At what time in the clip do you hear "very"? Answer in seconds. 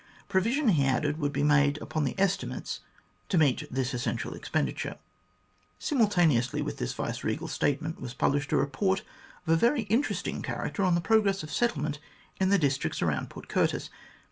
9.55-9.83